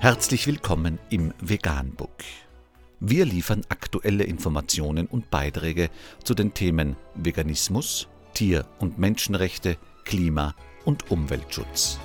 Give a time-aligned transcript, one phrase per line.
[0.00, 2.22] Herzlich willkommen im Veganbook.
[3.00, 5.90] Wir liefern aktuelle Informationen und Beiträge
[6.22, 10.54] zu den Themen Veganismus, Tier- und Menschenrechte, Klima-
[10.84, 11.98] und Umweltschutz.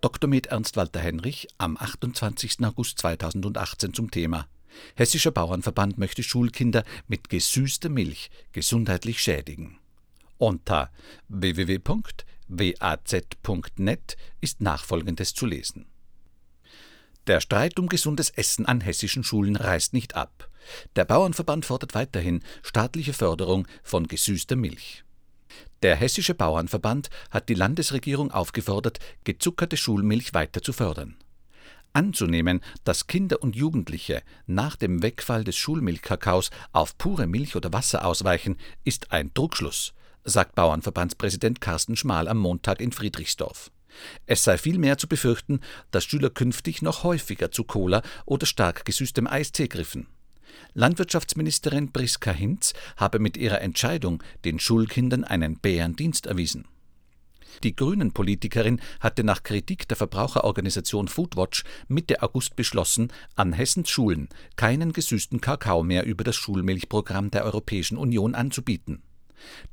[0.00, 0.28] Dr.
[0.28, 2.64] Med Ernst Walter Henrich am 28.
[2.64, 4.48] August 2018 zum Thema
[4.96, 9.78] Hessischer Bauernverband möchte Schulkinder mit gesüßter Milch gesundheitlich schädigen.
[10.36, 10.90] Unter
[12.58, 15.86] www.waz.net ist nachfolgendes zu lesen.
[17.26, 20.50] Der Streit um gesundes Essen an hessischen Schulen reißt nicht ab.
[20.96, 25.04] Der Bauernverband fordert weiterhin staatliche Förderung von gesüßter Milch.
[25.82, 31.16] Der Hessische Bauernverband hat die Landesregierung aufgefordert, gezuckerte Schulmilch weiter zu fördern.
[31.92, 38.04] Anzunehmen, dass Kinder und Jugendliche nach dem Wegfall des Schulmilchkakaos auf pure Milch oder Wasser
[38.04, 43.70] ausweichen, ist ein Druckschluss, sagt Bauernverbandspräsident Carsten Schmal am Montag in Friedrichsdorf.
[44.26, 49.26] Es sei vielmehr zu befürchten, dass Schüler künftig noch häufiger zu Cola oder stark gesüßtem
[49.26, 50.08] Eistee griffen.
[50.72, 56.66] Landwirtschaftsministerin Priska Hinz habe mit ihrer Entscheidung den Schulkindern einen Bärendienst erwiesen.
[57.62, 64.92] Die Grünen-Politikerin hatte nach Kritik der Verbraucherorganisation Foodwatch Mitte August beschlossen, an Hessens Schulen keinen
[64.92, 69.02] gesüßten Kakao mehr über das Schulmilchprogramm der Europäischen Union anzubieten.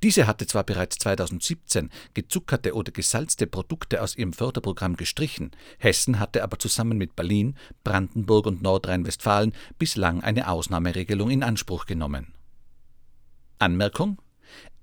[0.03, 6.43] Diese hatte zwar bereits 2017 gezuckerte oder gesalzte Produkte aus ihrem Förderprogramm gestrichen, Hessen hatte
[6.43, 12.33] aber zusammen mit Berlin, Brandenburg und Nordrhein-Westfalen bislang eine Ausnahmeregelung in Anspruch genommen.
[13.59, 14.17] Anmerkung